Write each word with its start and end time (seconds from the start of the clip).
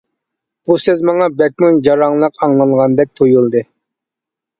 بۇ 0.69 0.77
سۆز 0.85 1.03
ماڭا 1.09 1.27
بەكمۇ 1.41 1.69
جاراڭلىق 1.87 2.41
ئاڭلانغاندەك 2.47 3.13
تۇيۇلدى. 3.21 3.63